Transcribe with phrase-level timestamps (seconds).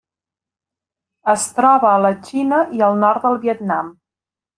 [1.33, 3.93] Es troba a la Xina i al nord del Vietnam.